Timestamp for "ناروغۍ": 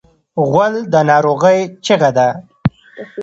1.09-1.59